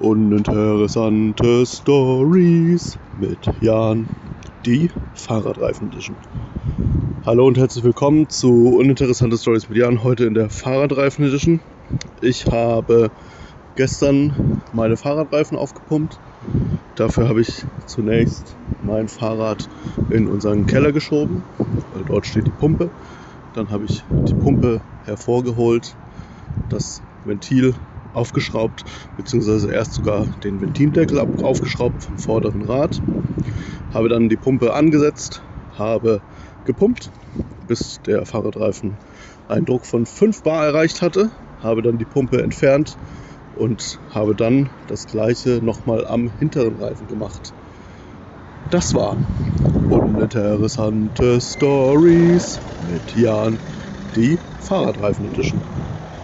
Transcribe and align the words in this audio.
Uninteressante 0.00 1.66
Stories 1.66 3.00
mit 3.16 3.50
Jan, 3.60 4.08
die 4.64 4.92
Fahrradreifen 5.12 5.88
Edition. 5.88 6.16
Hallo 7.26 7.48
und 7.48 7.58
herzlich 7.58 7.82
willkommen 7.82 8.28
zu 8.28 8.76
Uninteressante 8.76 9.36
Stories 9.36 9.68
mit 9.68 9.76
Jan, 9.76 10.04
heute 10.04 10.24
in 10.26 10.34
der 10.34 10.50
Fahrradreifen 10.50 11.24
Edition. 11.24 11.60
Ich 12.20 12.46
habe 12.46 13.10
gestern 13.74 14.62
meine 14.70 14.96
Fahrradreifen 14.96 15.58
aufgepumpt. 15.58 16.20
Dafür 16.94 17.28
habe 17.28 17.40
ich 17.40 17.66
zunächst 17.86 18.56
mein 18.80 19.08
Fahrrad 19.08 19.68
in 20.10 20.28
unseren 20.28 20.66
Keller 20.66 20.92
geschoben, 20.92 21.42
weil 21.92 22.04
dort 22.04 22.24
steht 22.24 22.46
die 22.46 22.52
Pumpe. 22.52 22.92
Dann 23.52 23.70
habe 23.70 23.84
ich 23.86 24.04
die 24.28 24.34
Pumpe 24.34 24.80
hervorgeholt, 25.02 25.96
das 26.68 27.02
Ventil 27.24 27.74
aufgeschraubt, 28.12 28.84
beziehungsweise 29.16 29.72
erst 29.72 29.94
sogar 29.94 30.28
den 30.42 30.60
Ventildeckel 30.60 31.18
aufgeschraubt 31.18 32.02
vom 32.02 32.18
vorderen 32.18 32.62
Rad. 32.62 33.02
Habe 33.90 34.08
dann 34.08 34.28
die 34.28 34.36
Pumpe 34.36 34.74
angesetzt, 34.74 35.42
habe 35.76 36.22
gepumpt, 36.64 37.10
bis 37.66 38.00
der 38.06 38.26
Fahrradreifen 38.26 38.98
einen 39.48 39.66
Druck 39.66 39.86
von 39.86 40.06
5 40.06 40.42
Bar 40.42 40.66
erreicht 40.66 41.02
hatte. 41.02 41.30
Habe 41.58 41.82
dann 41.82 41.98
die 41.98 42.04
Pumpe 42.04 42.42
entfernt 42.42 42.96
und 43.54 43.98
habe 44.10 44.34
dann 44.34 44.70
das 44.86 45.06
gleiche 45.06 45.60
nochmal 45.62 46.06
am 46.06 46.30
hinteren 46.38 46.76
Reifen 46.76 47.06
gemacht. 47.06 47.52
Das 48.70 48.94
war 48.94 49.18
uninteressante 49.88 51.40
Stories 51.40 52.60
mit 52.78 53.14
Jan, 53.14 53.58
die 54.14 54.38
Fahrradreifen 54.58 55.24
Edition. 55.24 55.87